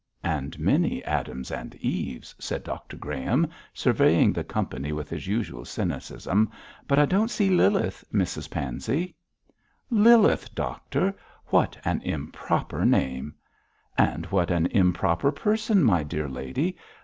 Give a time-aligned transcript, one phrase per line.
[0.23, 6.49] 'And many Adams and Eves!' said Dr Graham, surveying the company with his usual cynicism;
[6.87, 9.13] 'but I don't see Lilith, Mrs Pansey.'
[9.91, 11.13] 'Lilith, doctor!
[11.49, 13.35] what an improper name!'
[13.95, 16.77] 'And what an improper person, my dear lady.